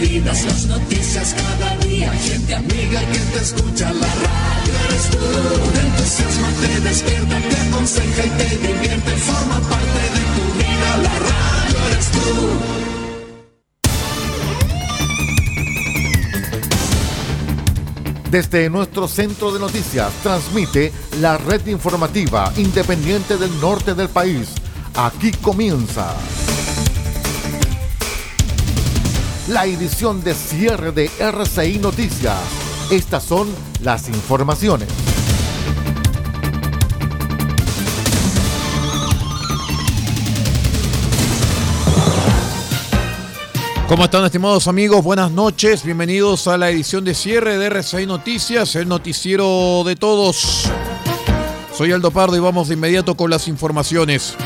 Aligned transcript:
las 0.00 0.66
noticias 0.66 1.34
cada 1.34 1.76
día. 1.76 2.10
Gente 2.12 2.54
amiga 2.54 3.00
que 3.00 3.18
te 3.18 3.38
escucha. 3.42 3.92
La 3.92 4.06
radio 4.06 4.72
eres 4.88 5.10
tú. 5.10 5.18
Te 5.72 5.80
entusiasma, 5.80 6.48
te 6.60 6.80
despierta, 6.80 7.38
te 7.38 7.56
aconseja 7.68 8.26
y 8.26 8.30
te 8.30 8.56
divierte. 8.66 9.10
Forma 9.10 9.60
parte 9.60 10.00
de 10.16 10.20
tu 10.36 10.44
vida. 10.58 10.96
La 11.02 11.18
radio 11.18 11.78
eres 11.92 12.10
tú. 12.10 12.18
Desde 18.30 18.70
nuestro 18.70 19.08
centro 19.08 19.52
de 19.52 19.58
noticias 19.58 20.12
transmite 20.22 20.92
la 21.20 21.36
red 21.36 21.66
informativa 21.66 22.52
independiente 22.56 23.36
del 23.36 23.60
norte 23.60 23.94
del 23.94 24.08
país. 24.08 24.48
Aquí 24.94 25.32
comienza 25.32 26.14
la 29.50 29.66
edición 29.66 30.22
de 30.22 30.32
cierre 30.32 30.92
de 30.92 31.10
RCI 31.18 31.80
Noticias. 31.80 32.38
Estas 32.88 33.24
son 33.24 33.48
las 33.82 34.08
informaciones. 34.08 34.88
¿Cómo 43.88 44.04
están 44.04 44.24
estimados 44.24 44.68
amigos? 44.68 45.02
Buenas 45.02 45.32
noches, 45.32 45.82
bienvenidos 45.84 46.46
a 46.46 46.56
la 46.56 46.70
edición 46.70 47.04
de 47.04 47.14
cierre 47.14 47.58
de 47.58 47.66
RCI 47.66 48.06
Noticias, 48.06 48.76
el 48.76 48.86
noticiero 48.88 49.82
de 49.84 49.96
todos. 49.96 50.70
Soy 51.76 51.90
Aldo 51.90 52.12
Pardo 52.12 52.36
y 52.36 52.40
vamos 52.40 52.68
de 52.68 52.74
inmediato 52.74 53.16
con 53.16 53.30
las 53.30 53.48
informaciones. 53.48 54.36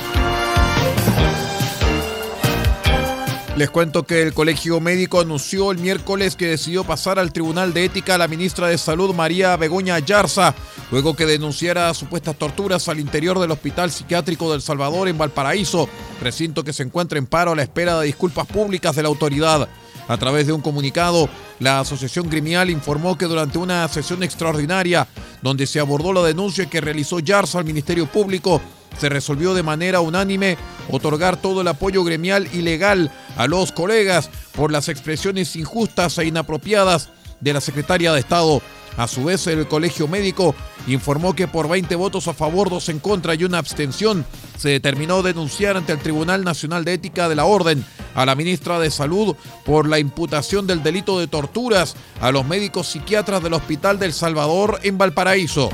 Les 3.57 3.71
cuento 3.71 4.03
que 4.03 4.21
el 4.21 4.35
Colegio 4.35 4.81
Médico 4.81 5.21
anunció 5.21 5.71
el 5.71 5.79
miércoles 5.79 6.35
que 6.35 6.49
decidió 6.49 6.83
pasar 6.83 7.21
al 7.21 7.33
Tribunal 7.33 7.73
de 7.73 7.85
Ética 7.85 8.17
a 8.17 8.19
la 8.19 8.27
ministra 8.27 8.67
de 8.67 8.77
Salud 8.77 9.15
María 9.15 9.57
Begoña 9.57 9.97
Yarza, 10.01 10.57
luego 10.91 11.15
que 11.15 11.25
denunciara 11.25 11.95
supuestas 11.95 12.37
torturas 12.37 12.89
al 12.89 12.99
interior 12.99 13.39
del 13.39 13.53
Hospital 13.53 13.93
Psiquiátrico 13.93 14.51
del 14.51 14.61
Salvador 14.61 15.07
en 15.07 15.19
Valparaíso, 15.19 15.89
recinto 16.21 16.65
que 16.65 16.73
se 16.73 16.83
encuentra 16.83 17.17
en 17.17 17.27
paro 17.27 17.53
a 17.53 17.55
la 17.55 17.63
espera 17.63 18.01
de 18.01 18.07
disculpas 18.07 18.49
públicas 18.49 18.97
de 18.97 19.03
la 19.05 19.09
autoridad. 19.09 19.69
A 20.09 20.17
través 20.17 20.49
de 20.49 20.53
un 20.53 20.61
comunicado, 20.61 21.29
la 21.61 21.79
Asociación 21.79 22.29
Gremial 22.29 22.71
informó 22.71 23.17
que 23.17 23.27
durante 23.27 23.59
una 23.59 23.87
sesión 23.87 24.25
extraordinaria, 24.25 25.07
donde 25.43 25.69
se 25.69 25.79
abordó 25.79 26.13
la 26.13 26.25
denuncia 26.25 26.67
que 26.67 26.81
realizó 26.81 27.21
Yarza 27.21 27.61
al 27.61 27.65
Ministerio 27.65 28.07
Público, 28.07 28.61
se 28.99 29.09
resolvió 29.09 29.55
de 29.55 29.63
manera 29.63 30.01
unánime 30.01 30.57
otorgar 30.91 31.37
todo 31.37 31.61
el 31.61 31.69
apoyo 31.69 32.05
gremial 32.05 32.49
y 32.53 32.63
legal 32.63 33.11
a 33.37 33.47
los 33.47 33.73
colegas 33.73 34.31
por 34.55 34.71
las 34.71 34.89
expresiones 34.89 35.57
injustas 35.57 36.19
e 36.19 36.27
inapropiadas 36.27 37.11
de 37.41 37.53
la 37.53 37.61
secretaria 37.61 38.13
de 38.13 38.21
Estado. 38.21 38.63
A 38.97 39.09
su 39.09 39.25
vez, 39.25 39.47
el 39.49 39.67
Colegio 39.67 40.07
Médico 40.07 40.55
informó 40.87 41.35
que 41.35 41.49
por 41.49 41.69
20 41.69 41.97
votos 41.97 42.29
a 42.29 42.35
favor, 42.35 42.71
dos 42.71 42.89
en 42.89 43.01
contra 43.01 43.35
y 43.35 43.43
una 43.43 43.59
abstención, 43.59 44.25
se 44.57 44.69
determinó 44.69 45.23
denunciar 45.23 45.77
ante 45.77 45.93
el 45.93 45.99
Tribunal 45.99 46.45
Nacional 46.45 46.85
de 46.85 46.95
Ética 46.95 47.29
de 47.29 47.35
la 47.35 47.45
Orden 47.45 47.85
a 48.15 48.25
la 48.25 48.37
ministra 48.37 48.79
de 48.79 48.93
Salud 48.93 49.35
por 49.65 49.89
la 49.89 49.99
imputación 49.99 50.69
del 50.69 50.85
delito 50.85 51.19
de 51.19 51.27
torturas 51.27 51.97
a 52.21 52.31
los 52.31 52.47
médicos 52.47 52.87
psiquiatras 52.87 53.43
del 53.43 53.55
Hospital 53.55 53.99
del 53.99 54.13
Salvador 54.13 54.79
en 54.85 54.97
Valparaíso. 54.97 55.71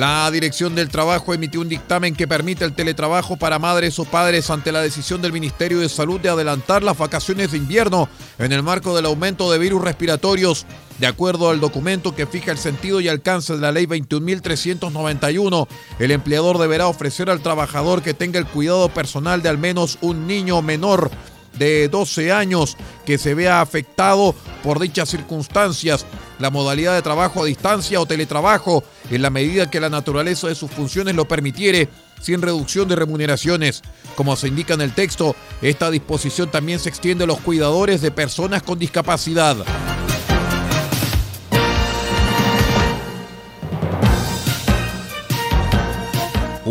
La 0.00 0.30
Dirección 0.30 0.74
del 0.74 0.88
Trabajo 0.88 1.34
emitió 1.34 1.60
un 1.60 1.68
dictamen 1.68 2.16
que 2.16 2.26
permite 2.26 2.64
el 2.64 2.72
teletrabajo 2.72 3.36
para 3.36 3.58
madres 3.58 3.98
o 3.98 4.06
padres 4.06 4.48
ante 4.48 4.72
la 4.72 4.80
decisión 4.80 5.20
del 5.20 5.34
Ministerio 5.34 5.78
de 5.78 5.90
Salud 5.90 6.18
de 6.18 6.30
adelantar 6.30 6.82
las 6.82 6.96
vacaciones 6.96 7.52
de 7.52 7.58
invierno 7.58 8.08
en 8.38 8.50
el 8.52 8.62
marco 8.62 8.96
del 8.96 9.04
aumento 9.04 9.52
de 9.52 9.58
virus 9.58 9.82
respiratorios. 9.82 10.64
De 10.98 11.06
acuerdo 11.06 11.50
al 11.50 11.60
documento 11.60 12.14
que 12.14 12.26
fija 12.26 12.50
el 12.50 12.56
sentido 12.56 13.02
y 13.02 13.08
alcance 13.08 13.52
de 13.52 13.60
la 13.60 13.72
Ley 13.72 13.84
21.391, 13.84 15.68
el 15.98 16.10
empleador 16.12 16.56
deberá 16.56 16.86
ofrecer 16.86 17.28
al 17.28 17.42
trabajador 17.42 18.00
que 18.00 18.14
tenga 18.14 18.38
el 18.38 18.46
cuidado 18.46 18.88
personal 18.88 19.42
de 19.42 19.50
al 19.50 19.58
menos 19.58 19.98
un 20.00 20.26
niño 20.26 20.62
menor 20.62 21.10
de 21.58 21.88
12 21.88 22.32
años 22.32 22.76
que 23.04 23.18
se 23.18 23.34
vea 23.34 23.60
afectado 23.60 24.34
por 24.62 24.78
dichas 24.78 25.08
circunstancias, 25.08 26.06
la 26.38 26.50
modalidad 26.50 26.94
de 26.94 27.02
trabajo 27.02 27.42
a 27.42 27.46
distancia 27.46 28.00
o 28.00 28.06
teletrabajo, 28.06 28.84
en 29.10 29.22
la 29.22 29.30
medida 29.30 29.70
que 29.70 29.80
la 29.80 29.90
naturaleza 29.90 30.48
de 30.48 30.54
sus 30.54 30.70
funciones 30.70 31.14
lo 31.14 31.26
permitiere, 31.26 31.88
sin 32.20 32.42
reducción 32.42 32.88
de 32.88 32.96
remuneraciones. 32.96 33.82
Como 34.14 34.36
se 34.36 34.48
indica 34.48 34.74
en 34.74 34.82
el 34.82 34.94
texto, 34.94 35.34
esta 35.62 35.90
disposición 35.90 36.50
también 36.50 36.78
se 36.78 36.88
extiende 36.88 37.24
a 37.24 37.26
los 37.26 37.40
cuidadores 37.40 38.00
de 38.02 38.10
personas 38.10 38.62
con 38.62 38.78
discapacidad. 38.78 39.56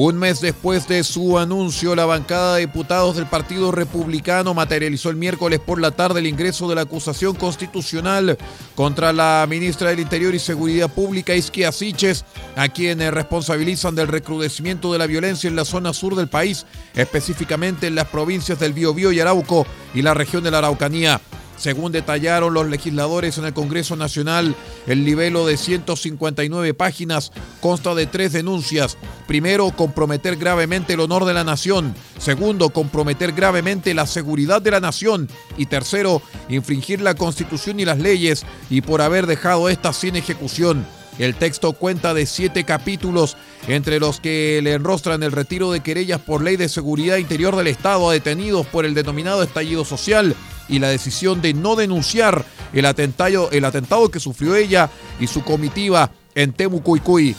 Un 0.01 0.15
mes 0.15 0.39
después 0.39 0.87
de 0.87 1.03
su 1.03 1.37
anuncio, 1.37 1.93
la 1.93 2.05
bancada 2.05 2.55
de 2.55 2.61
diputados 2.61 3.17
del 3.17 3.25
Partido 3.25 3.69
Republicano 3.73 4.53
materializó 4.53 5.09
el 5.09 5.17
miércoles 5.17 5.59
por 5.59 5.81
la 5.81 5.91
tarde 5.91 6.21
el 6.21 6.27
ingreso 6.27 6.69
de 6.69 6.75
la 6.75 6.83
acusación 6.83 7.35
constitucional 7.35 8.37
contra 8.75 9.11
la 9.11 9.45
ministra 9.49 9.89
del 9.89 9.99
Interior 9.99 10.33
y 10.33 10.39
Seguridad 10.39 10.89
Pública, 10.89 11.35
Isquia 11.35 11.73
Siches, 11.73 12.23
a 12.55 12.69
quienes 12.69 13.13
responsabilizan 13.13 13.93
del 13.93 14.07
recrudecimiento 14.07 14.93
de 14.93 14.99
la 14.99 15.05
violencia 15.05 15.49
en 15.49 15.57
la 15.57 15.65
zona 15.65 15.91
sur 15.91 16.15
del 16.15 16.29
país, 16.29 16.65
específicamente 16.95 17.87
en 17.87 17.95
las 17.95 18.07
provincias 18.07 18.57
del 18.57 18.71
Biobío 18.71 19.11
y 19.11 19.19
Arauco 19.19 19.67
y 19.93 20.01
la 20.01 20.13
región 20.13 20.45
de 20.45 20.51
la 20.51 20.59
Araucanía. 20.59 21.19
Según 21.59 21.91
detallaron 21.91 22.53
los 22.53 22.69
legisladores 22.69 23.37
en 23.37 23.43
el 23.43 23.53
Congreso 23.53 23.97
Nacional, 23.97 24.55
el 24.87 25.03
libelo 25.03 25.45
de 25.45 25.57
159 25.57 26.73
páginas 26.73 27.33
consta 27.59 27.93
de 27.95 28.05
tres 28.05 28.31
denuncias. 28.31 28.97
Primero, 29.27 29.69
comprometer 29.71 30.37
gravemente 30.37 30.93
el 30.93 31.01
honor 31.01 31.25
de 31.25 31.33
la 31.33 31.43
nación. 31.43 31.93
Segundo, 32.17 32.69
comprometer 32.69 33.33
gravemente 33.33 33.93
la 33.93 34.07
seguridad 34.07 34.61
de 34.61 34.71
la 34.71 34.79
nación. 34.79 35.27
Y 35.57 35.65
tercero, 35.65 36.21
infringir 36.47 37.01
la 37.01 37.15
constitución 37.15 37.81
y 37.81 37.85
las 37.85 37.99
leyes 37.99 38.45
y 38.69 38.79
por 38.79 39.01
haber 39.01 39.27
dejado 39.27 39.67
estas 39.67 39.97
sin 39.97 40.15
ejecución. 40.15 40.87
El 41.17 41.35
texto 41.35 41.73
cuenta 41.73 42.13
de 42.13 42.25
siete 42.25 42.63
capítulos, 42.63 43.35
entre 43.67 43.99
los 43.99 44.21
que 44.21 44.61
le 44.63 44.71
enrostran 44.71 45.21
el 45.23 45.33
retiro 45.33 45.73
de 45.73 45.81
querellas 45.81 46.21
por 46.21 46.41
ley 46.41 46.55
de 46.55 46.69
seguridad 46.69 47.17
interior 47.17 47.57
del 47.57 47.67
Estado 47.67 48.09
a 48.09 48.13
detenidos 48.13 48.65
por 48.67 48.85
el 48.85 48.93
denominado 48.93 49.43
estallido 49.43 49.83
social 49.83 50.37
y 50.69 50.79
la 50.79 50.89
decisión 50.89 51.41
de 51.41 51.53
no 51.53 51.75
denunciar 51.75 52.45
el 52.73 52.85
atentado, 52.85 53.49
el 53.51 53.65
atentado 53.65 54.09
que 54.09 54.19
sufrió 54.19 54.55
ella 54.55 54.89
y 55.19 55.27
su 55.27 55.43
comitiva 55.43 56.11
en 56.35 56.53
Temucuicuy. 56.53 57.35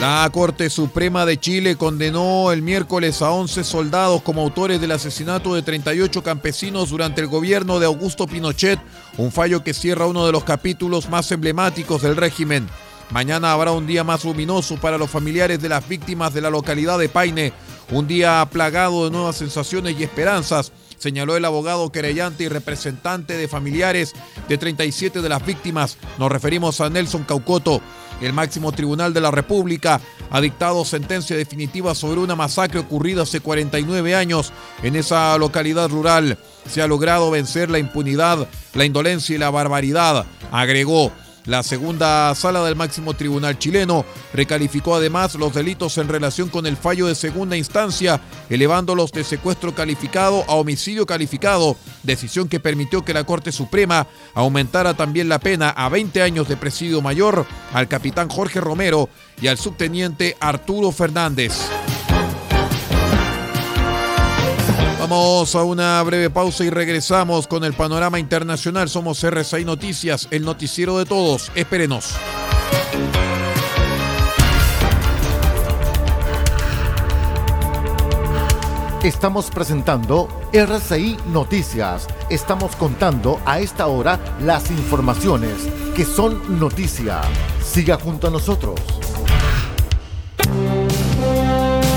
La 0.00 0.28
Corte 0.30 0.68
Suprema 0.68 1.24
de 1.24 1.40
Chile 1.40 1.76
condenó 1.76 2.52
el 2.52 2.60
miércoles 2.62 3.22
a 3.22 3.30
11 3.30 3.64
soldados 3.64 4.22
como 4.22 4.42
autores 4.42 4.80
del 4.80 4.92
asesinato 4.92 5.54
de 5.54 5.62
38 5.62 6.22
campesinos 6.22 6.90
durante 6.90 7.22
el 7.22 7.26
gobierno 7.26 7.80
de 7.80 7.86
Augusto 7.86 8.26
Pinochet, 8.26 8.78
un 9.16 9.32
fallo 9.32 9.64
que 9.64 9.72
cierra 9.72 10.06
uno 10.06 10.26
de 10.26 10.32
los 10.32 10.44
capítulos 10.44 11.08
más 11.08 11.32
emblemáticos 11.32 12.02
del 12.02 12.14
régimen. 12.14 12.68
Mañana 13.10 13.52
habrá 13.52 13.72
un 13.72 13.86
día 13.86 14.04
más 14.04 14.24
luminoso 14.24 14.76
para 14.76 14.98
los 14.98 15.10
familiares 15.10 15.60
de 15.60 15.68
las 15.68 15.86
víctimas 15.88 16.34
de 16.34 16.40
la 16.40 16.50
localidad 16.50 16.98
de 16.98 17.08
Paine, 17.08 17.52
un 17.92 18.08
día 18.08 18.46
plagado 18.50 19.04
de 19.04 19.12
nuevas 19.12 19.36
sensaciones 19.36 19.96
y 19.98 20.02
esperanzas, 20.02 20.72
señaló 20.98 21.36
el 21.36 21.44
abogado 21.44 21.92
querellante 21.92 22.42
y 22.42 22.48
representante 22.48 23.34
de 23.34 23.46
familiares 23.46 24.12
de 24.48 24.58
37 24.58 25.22
de 25.22 25.28
las 25.28 25.46
víctimas. 25.46 25.98
Nos 26.18 26.32
referimos 26.32 26.80
a 26.80 26.90
Nelson 26.90 27.22
Caucoto. 27.22 27.80
El 28.20 28.32
máximo 28.32 28.72
tribunal 28.72 29.12
de 29.14 29.20
la 29.20 29.30
República 29.30 30.00
ha 30.30 30.40
dictado 30.40 30.84
sentencia 30.84 31.36
definitiva 31.36 31.94
sobre 31.94 32.20
una 32.20 32.34
masacre 32.34 32.80
ocurrida 32.80 33.22
hace 33.22 33.40
49 33.40 34.16
años 34.16 34.52
en 34.82 34.96
esa 34.96 35.36
localidad 35.38 35.88
rural. 35.90 36.38
Se 36.68 36.82
ha 36.82 36.86
logrado 36.86 37.30
vencer 37.30 37.70
la 37.70 37.78
impunidad, 37.78 38.48
la 38.74 38.84
indolencia 38.84 39.36
y 39.36 39.38
la 39.38 39.50
barbaridad, 39.50 40.26
agregó. 40.50 41.12
La 41.46 41.62
segunda 41.62 42.34
sala 42.34 42.64
del 42.64 42.74
máximo 42.74 43.14
tribunal 43.14 43.56
chileno 43.56 44.04
recalificó 44.34 44.96
además 44.96 45.36
los 45.36 45.54
delitos 45.54 45.96
en 45.98 46.08
relación 46.08 46.48
con 46.48 46.66
el 46.66 46.76
fallo 46.76 47.06
de 47.06 47.14
segunda 47.14 47.56
instancia, 47.56 48.20
elevándolos 48.50 49.12
de 49.12 49.22
secuestro 49.22 49.72
calificado 49.72 50.44
a 50.48 50.54
homicidio 50.54 51.06
calificado, 51.06 51.76
decisión 52.02 52.48
que 52.48 52.58
permitió 52.58 53.04
que 53.04 53.14
la 53.14 53.24
Corte 53.24 53.52
Suprema 53.52 54.08
aumentara 54.34 54.94
también 54.94 55.28
la 55.28 55.38
pena 55.38 55.70
a 55.70 55.88
20 55.88 56.20
años 56.20 56.48
de 56.48 56.56
presidio 56.56 57.00
mayor 57.00 57.46
al 57.72 57.86
capitán 57.86 58.28
Jorge 58.28 58.60
Romero 58.60 59.08
y 59.40 59.46
al 59.46 59.56
subteniente 59.56 60.36
Arturo 60.40 60.90
Fernández. 60.90 61.75
Vamos 65.08 65.54
a 65.54 65.62
una 65.62 66.02
breve 66.02 66.30
pausa 66.30 66.64
y 66.64 66.70
regresamos 66.70 67.46
con 67.46 67.62
el 67.62 67.74
panorama 67.74 68.18
internacional. 68.18 68.88
Somos 68.88 69.24
RSI 69.24 69.64
Noticias, 69.64 70.26
el 70.32 70.44
noticiero 70.44 70.98
de 70.98 71.04
todos. 71.06 71.52
Espérenos. 71.54 72.16
Estamos 79.04 79.48
presentando 79.52 80.26
RCI 80.52 81.18
Noticias. 81.28 82.08
Estamos 82.28 82.74
contando 82.74 83.40
a 83.46 83.60
esta 83.60 83.86
hora 83.86 84.18
las 84.40 84.72
informaciones 84.72 85.68
que 85.94 86.04
son 86.04 86.58
noticia. 86.58 87.20
Siga 87.62 87.96
junto 87.96 88.26
a 88.26 88.30
nosotros. 88.30 89.05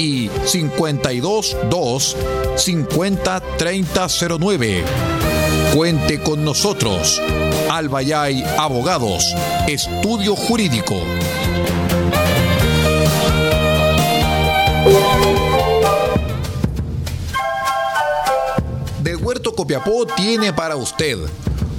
y 0.00 0.28
522 0.28 2.16
50 2.56 3.40
3009. 3.58 4.84
Cuente 5.74 6.22
con 6.22 6.42
nosotros. 6.42 7.20
Albayay 7.70 8.42
Abogados, 8.58 9.24
Estudio 9.68 10.34
Jurídico. 10.34 10.96
Del 19.02 19.16
Huerto 19.16 19.54
Copiapó 19.54 20.06
tiene 20.06 20.52
para 20.54 20.76
usted 20.76 21.18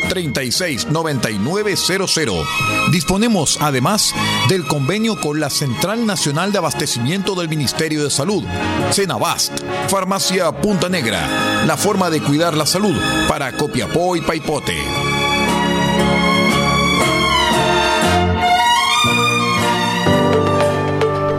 2 0.00 0.08
36 0.08 0.88
9900. 0.88 2.46
Disponemos 2.90 3.58
además 3.60 4.14
del 4.48 4.66
convenio 4.66 5.18
con 5.20 5.40
la 5.40 5.50
Central 5.50 6.06
Nacional 6.06 6.52
de 6.52 6.58
Abastecimiento 6.58 7.34
del 7.34 7.48
Ministerio 7.48 8.04
de 8.04 8.10
Salud, 8.10 8.44
Cenabast, 8.90 9.60
Farmacia 9.88 10.52
Punta 10.52 10.88
Negra, 10.88 11.64
la 11.66 11.76
forma 11.76 12.10
de 12.10 12.20
cuidar 12.20 12.56
la 12.56 12.66
salud 12.66 12.94
para 13.28 13.52
Copiapó 13.52 14.16
y 14.16 14.20
Paipote. 14.20 14.76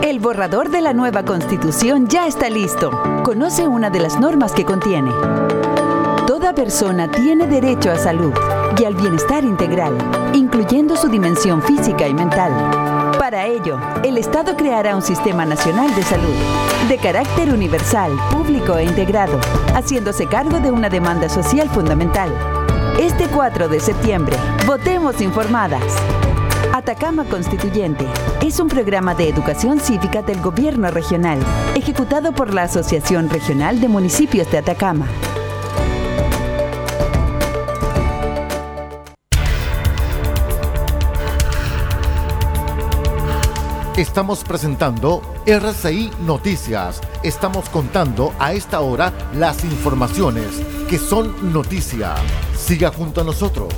El 0.02 0.20
borrador 0.20 0.70
de 0.70 0.80
la 0.80 0.92
nueva 0.92 1.24
constitución 1.24 2.08
ya 2.08 2.26
está 2.26 2.48
listo. 2.48 2.90
Conoce 3.24 3.66
una 3.66 3.90
de 3.90 4.00
las 4.00 4.18
normas 4.18 4.52
que 4.52 4.64
contiene. 4.64 5.10
Toda 6.44 6.56
persona 6.56 7.10
tiene 7.10 7.46
derecho 7.46 7.90
a 7.90 7.96
salud 7.96 8.34
y 8.78 8.84
al 8.84 8.94
bienestar 8.94 9.44
integral, 9.44 9.96
incluyendo 10.34 10.94
su 10.94 11.08
dimensión 11.08 11.62
física 11.62 12.06
y 12.06 12.12
mental. 12.12 12.52
Para 13.18 13.46
ello, 13.46 13.78
el 14.02 14.18
Estado 14.18 14.54
creará 14.54 14.94
un 14.94 15.00
sistema 15.00 15.46
nacional 15.46 15.94
de 15.94 16.02
salud, 16.02 16.34
de 16.86 16.98
carácter 16.98 17.48
universal, 17.48 18.12
público 18.30 18.76
e 18.76 18.84
integrado, 18.84 19.40
haciéndose 19.74 20.26
cargo 20.26 20.60
de 20.60 20.70
una 20.70 20.90
demanda 20.90 21.30
social 21.30 21.70
fundamental. 21.70 22.30
Este 23.00 23.26
4 23.26 23.68
de 23.68 23.80
septiembre, 23.80 24.36
votemos 24.66 25.22
informadas. 25.22 25.96
Atacama 26.74 27.24
Constituyente 27.24 28.04
es 28.42 28.60
un 28.60 28.68
programa 28.68 29.14
de 29.14 29.30
educación 29.30 29.80
cívica 29.80 30.20
del 30.20 30.42
gobierno 30.42 30.90
regional, 30.90 31.38
ejecutado 31.74 32.32
por 32.32 32.52
la 32.52 32.64
Asociación 32.64 33.30
Regional 33.30 33.80
de 33.80 33.88
Municipios 33.88 34.50
de 34.50 34.58
Atacama. 34.58 35.06
Estamos 43.96 44.42
presentando 44.42 45.22
RCI 45.46 46.10
Noticias. 46.26 47.00
Estamos 47.22 47.68
contando 47.68 48.34
a 48.40 48.52
esta 48.52 48.80
hora 48.80 49.12
las 49.34 49.62
informaciones 49.62 50.48
que 50.88 50.98
son 50.98 51.52
noticia. 51.52 52.16
Siga 52.56 52.90
junto 52.90 53.20
a 53.20 53.24
nosotros. 53.24 53.72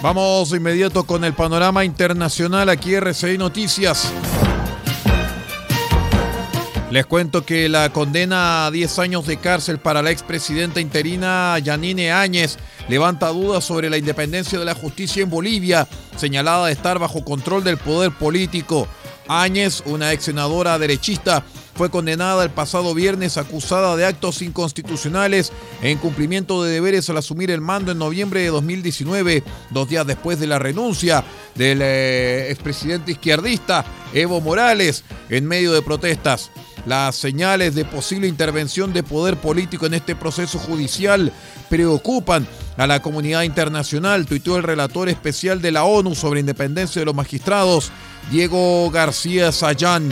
Vamos 0.00 0.48
de 0.48 0.56
inmediato 0.56 1.04
con 1.04 1.24
el 1.24 1.34
panorama 1.34 1.84
internacional 1.84 2.70
aquí 2.70 2.94
RCI 2.94 3.36
Noticias. 3.36 4.10
Les 6.92 7.06
cuento 7.06 7.46
que 7.46 7.70
la 7.70 7.90
condena 7.90 8.66
a 8.66 8.70
10 8.70 8.98
años 8.98 9.26
de 9.26 9.38
cárcel 9.38 9.78
para 9.78 10.02
la 10.02 10.10
expresidenta 10.10 10.78
interina 10.78 11.58
Yanine 11.58 12.12
Áñez 12.12 12.58
levanta 12.86 13.28
dudas 13.28 13.64
sobre 13.64 13.88
la 13.88 13.96
independencia 13.96 14.58
de 14.58 14.66
la 14.66 14.74
justicia 14.74 15.22
en 15.22 15.30
Bolivia, 15.30 15.88
señalada 16.18 16.66
de 16.66 16.74
estar 16.74 16.98
bajo 16.98 17.24
control 17.24 17.64
del 17.64 17.78
poder 17.78 18.12
político. 18.12 18.86
Áñez, 19.26 19.82
una 19.86 20.12
ex 20.12 20.24
senadora 20.24 20.78
derechista, 20.78 21.42
fue 21.74 21.90
condenada 21.90 22.44
el 22.44 22.50
pasado 22.50 22.94
viernes 22.94 23.38
acusada 23.38 23.96
de 23.96 24.04
actos 24.04 24.42
inconstitucionales 24.42 25.50
e 25.80 25.90
incumplimiento 25.90 26.62
de 26.62 26.72
deberes 26.72 27.08
al 27.08 27.16
asumir 27.16 27.50
el 27.50 27.62
mando 27.62 27.92
en 27.92 27.98
noviembre 27.98 28.40
de 28.40 28.48
2019, 28.48 29.42
dos 29.70 29.88
días 29.88 30.06
después 30.06 30.38
de 30.38 30.46
la 30.46 30.58
renuncia 30.58 31.24
del 31.54 31.80
eh, 31.80 32.50
expresidente 32.50 33.12
izquierdista 33.12 33.86
Evo 34.12 34.42
Morales 34.42 35.04
en 35.30 35.46
medio 35.46 35.72
de 35.72 35.80
protestas. 35.80 36.50
Las 36.86 37.14
señales 37.14 37.74
de 37.74 37.84
posible 37.84 38.26
intervención 38.26 38.92
de 38.92 39.02
poder 39.02 39.36
político 39.36 39.86
en 39.86 39.94
este 39.94 40.16
proceso 40.16 40.58
judicial 40.58 41.32
preocupan 41.68 42.46
a 42.76 42.86
la 42.86 43.00
comunidad 43.00 43.42
internacional, 43.42 44.26
tuiteó 44.26 44.56
el 44.56 44.64
relator 44.64 45.08
especial 45.08 45.62
de 45.62 45.72
la 45.72 45.84
ONU 45.84 46.14
sobre 46.14 46.40
independencia 46.40 47.00
de 47.00 47.06
los 47.06 47.14
magistrados, 47.14 47.92
Diego 48.30 48.90
García 48.90 49.52
Sayán. 49.52 50.10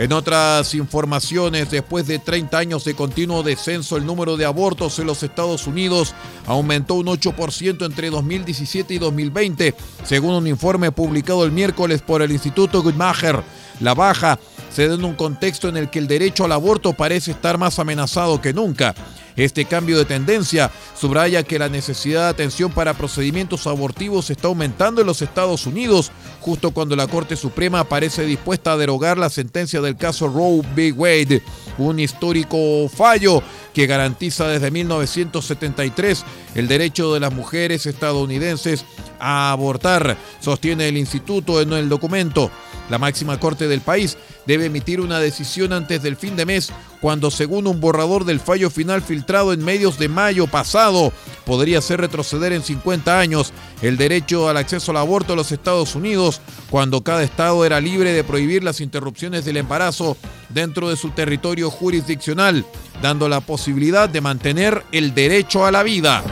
En 0.00 0.14
otras 0.14 0.72
informaciones, 0.74 1.70
después 1.70 2.06
de 2.06 2.18
30 2.18 2.56
años 2.56 2.84
de 2.86 2.94
continuo 2.94 3.42
descenso, 3.42 3.98
el 3.98 4.06
número 4.06 4.38
de 4.38 4.46
abortos 4.46 4.98
en 4.98 5.06
los 5.06 5.22
Estados 5.22 5.66
Unidos 5.66 6.14
aumentó 6.46 6.94
un 6.94 7.04
8% 7.04 7.84
entre 7.84 8.08
2017 8.08 8.94
y 8.94 8.98
2020, 8.98 9.74
según 10.04 10.36
un 10.36 10.46
informe 10.46 10.90
publicado 10.90 11.44
el 11.44 11.52
miércoles 11.52 12.00
por 12.00 12.22
el 12.22 12.32
Instituto 12.32 12.82
Guttmacher. 12.82 13.42
La 13.80 13.92
baja 13.92 14.38
se 14.70 14.88
da 14.88 14.94
en 14.94 15.04
un 15.04 15.14
contexto 15.14 15.68
en 15.68 15.76
el 15.76 15.90
que 15.90 15.98
el 15.98 16.06
derecho 16.06 16.44
al 16.44 16.52
aborto 16.52 16.92
parece 16.92 17.32
estar 17.32 17.58
más 17.58 17.78
amenazado 17.78 18.40
que 18.40 18.52
nunca. 18.52 18.94
Este 19.36 19.64
cambio 19.64 19.96
de 19.96 20.04
tendencia 20.04 20.70
subraya 20.98 21.42
que 21.42 21.58
la 21.58 21.68
necesidad 21.68 22.24
de 22.24 22.28
atención 22.30 22.72
para 22.72 22.94
procedimientos 22.94 23.66
abortivos 23.66 24.28
está 24.28 24.48
aumentando 24.48 25.00
en 25.00 25.06
los 25.06 25.22
Estados 25.22 25.66
Unidos, 25.66 26.12
justo 26.40 26.72
cuando 26.72 26.96
la 26.96 27.06
Corte 27.06 27.36
Suprema 27.36 27.84
parece 27.84 28.24
dispuesta 28.24 28.72
a 28.72 28.76
derogar 28.76 29.18
la 29.18 29.30
sentencia 29.30 29.80
del 29.80 29.96
caso 29.96 30.28
Roe 30.28 30.62
v. 30.74 30.92
Wade, 30.92 31.42
un 31.78 32.00
histórico 32.00 32.88
fallo 32.94 33.42
que 33.74 33.86
garantiza 33.86 34.48
desde 34.48 34.70
1973 34.70 36.24
el 36.54 36.68
derecho 36.68 37.12
de 37.14 37.20
las 37.20 37.32
mujeres 37.32 37.86
estadounidenses 37.86 38.84
a 39.18 39.52
abortar, 39.52 40.16
sostiene 40.40 40.88
el 40.88 40.96
instituto 40.96 41.60
en 41.60 41.72
el 41.72 41.88
documento. 41.88 42.50
La 42.88 42.98
máxima 42.98 43.38
corte 43.38 43.68
del 43.68 43.82
país 43.82 44.18
debe 44.46 44.66
emitir 44.66 45.00
una 45.00 45.20
decisión 45.20 45.72
antes 45.72 46.02
del 46.02 46.16
fin 46.16 46.34
de 46.34 46.44
mes, 46.44 46.72
cuando 47.00 47.30
según 47.30 47.68
un 47.68 47.80
borrador 47.80 48.24
del 48.24 48.40
fallo 48.40 48.68
final 48.68 49.00
filtrado 49.00 49.52
en 49.52 49.64
medios 49.64 49.96
de 49.96 50.08
mayo 50.08 50.48
pasado, 50.48 51.12
podría 51.44 51.80
ser 51.80 52.00
retroceder 52.00 52.52
en 52.52 52.64
50 52.64 53.20
años 53.20 53.52
el 53.80 53.96
derecho 53.96 54.48
al 54.48 54.56
acceso 54.56 54.90
al 54.90 54.96
aborto 54.96 55.34
en 55.34 55.36
los 55.36 55.52
Estados 55.52 55.94
Unidos, 55.94 56.40
cuando 56.68 57.04
cada 57.04 57.22
estado 57.22 57.64
era 57.64 57.80
libre 57.80 58.12
de 58.12 58.24
prohibir 58.24 58.64
las 58.64 58.80
interrupciones 58.80 59.44
del 59.44 59.58
embarazo 59.58 60.16
dentro 60.48 60.88
de 60.88 60.96
su 60.96 61.10
territorio 61.10 61.70
jurisdiccional, 61.70 62.66
dando 63.02 63.28
la 63.28 63.40
posibilidad 63.40 64.08
de 64.08 64.20
mantener 64.20 64.84
el 64.92 65.14
derecho 65.14 65.64
a 65.64 65.70
la 65.70 65.82
vida. 65.82 66.22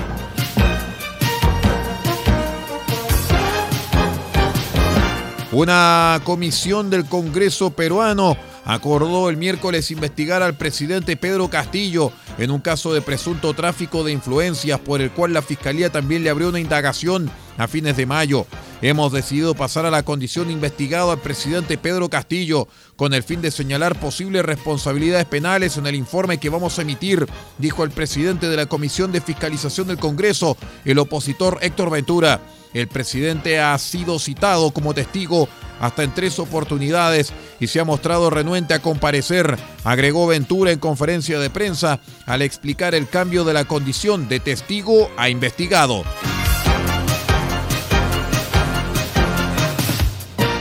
Una 5.51 6.21
comisión 6.25 6.91
del 6.91 7.07
Congreso 7.07 7.71
peruano 7.71 8.37
acordó 8.65 9.31
el 9.31 9.39
miércoles 9.39 9.91
investigar 9.91 10.43
al 10.43 10.55
presidente 10.55 11.17
Pedro 11.17 11.49
Castillo 11.49 12.13
en 12.37 12.51
un 12.51 12.61
caso 12.61 12.93
de 12.93 13.01
presunto 13.01 13.55
tráfico 13.55 14.05
de 14.05 14.13
influencias 14.13 14.79
por 14.79 15.01
el 15.01 15.11
cual 15.11 15.33
la 15.33 15.41
Fiscalía 15.41 15.91
también 15.91 16.23
le 16.23 16.29
abrió 16.29 16.51
una 16.51 16.61
indagación 16.61 17.31
a 17.59 17.69
fines 17.69 17.97
de 17.97 18.07
mayo. 18.07 18.47
Hemos 18.81 19.12
decidido 19.12 19.55
pasar 19.55 19.85
a 19.85 19.91
la 19.91 20.05
condición 20.05 20.50
investigado 20.50 21.11
al 21.11 21.21
presidente 21.21 21.77
Pedro 21.77 22.09
Castillo 22.09 22.69
con 22.97 23.12
el 23.12 23.25
fin 23.25 23.43
de 23.43 23.50
señalar 23.50 23.99
posibles 23.99 24.45
responsabilidades 24.45 25.27
penales 25.27 25.77
en 25.77 25.87
el 25.87 25.97
informe 25.97 26.38
que 26.38 26.49
vamos 26.49 26.79
a 26.79 26.83
emitir, 26.83 27.27
dijo 27.59 27.85
el 27.85 27.91
presidente 27.91 28.49
de 28.49 28.57
la 28.57 28.67
Comisión 28.67 29.12
de 29.12 29.21
Fiscalización 29.21 29.88
del 29.88 29.99
Congreso, 29.99 30.57
el 30.85 30.99
opositor 30.99 31.59
Héctor 31.61 31.91
Ventura. 31.91 32.41
El 32.73 32.87
presidente 32.87 33.61
ha 33.61 33.77
sido 33.79 34.19
citado 34.19 34.71
como 34.71 34.95
testigo 34.95 35.49
hasta 35.81 36.03
en 36.03 36.15
tres 36.15 36.38
oportunidades 36.38 37.33
y 37.61 37.67
se 37.67 37.81
ha 37.81 37.85
mostrado 37.85 38.31
renuente 38.31 38.75
a 38.75 38.83
comparecer, 38.83 39.57
agregó 39.85 40.27
Ventura 40.27 40.71
en 40.71 40.79
conferencia 40.79 41.38
de 41.38 41.50
prensa 41.50 42.00
al 42.27 42.43
explicar 42.43 42.95
el 42.95 43.09
cambio 43.09 43.45
de 43.45 43.55
la 43.55 43.65
condición 43.65 44.29
de 44.29 44.41
testigo 44.41 45.11
a 45.17 45.29
investigado. 45.31 46.05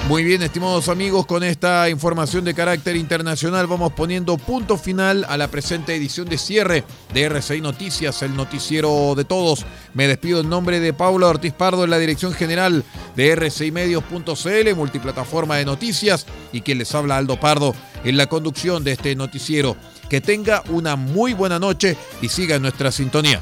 Muy 0.08 0.24
bien, 0.24 0.42
estimados 0.42 0.88
amigos, 0.88 1.26
con 1.26 1.44
esta 1.44 1.90
información 1.90 2.46
de 2.46 2.54
carácter 2.54 2.96
internacional 2.96 3.68
vamos 3.68 3.92
poniendo 3.92 4.38
punto 4.38 4.78
final 4.78 5.26
a 5.28 5.36
la 5.36 5.50
presente 5.50 5.94
edición 5.96 6.30
de 6.30 6.38
cierre 6.38 6.86
de 7.14 7.24
RCI 7.24 7.60
Noticias, 7.60 8.22
el 8.22 8.34
noticiero 8.34 9.16
de 9.16 9.26
todos. 9.26 9.66
Me 9.94 10.08
despido 10.08 10.40
en 10.40 10.50
nombre 10.50 10.80
de 10.80 10.94
Paula 10.94 11.28
Ortiz 11.28 11.52
Pardo 11.52 11.84
en 11.84 11.90
la 11.90 12.00
dirección 12.00 12.32
general 12.32 12.86
de 13.18 13.36
rcimedios.cl, 13.36 14.76
multiplataforma 14.78 15.58
de 15.58 15.66
noticias, 15.66 16.26
y 16.54 16.62
quien 16.62 16.78
les 16.78 16.96
habla 16.96 17.18
Aldo 17.18 17.38
Pardo 17.38 17.76
en 18.06 18.16
la 18.16 18.28
conducción 18.28 18.86
de 18.86 18.94
este 18.94 19.14
noticiero. 19.14 19.76
Que 20.10 20.22
tenga 20.22 20.64
una 20.70 20.96
muy 20.96 21.34
buena 21.34 21.60
noche 21.60 21.98
y 22.22 22.30
siga 22.30 22.60
nuestra 22.60 22.94
sintonía. 22.94 23.42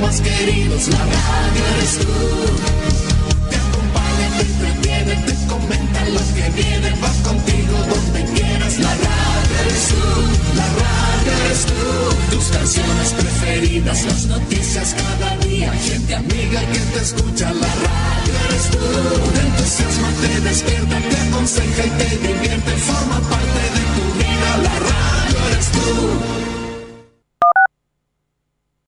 Más 0.00 0.20
queridos, 0.20 0.88
la 0.88 0.98
radio 0.98 1.64
eres 1.76 1.98
tú. 1.98 2.55